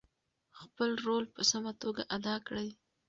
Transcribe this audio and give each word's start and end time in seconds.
خپل 0.59 0.89
رول 1.05 1.25
په 1.35 1.41
سمه 1.51 1.71
توګه 1.81 2.03
ادا 2.15 2.35
کړئ. 2.47 2.69